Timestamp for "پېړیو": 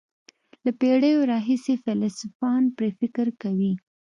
0.79-1.27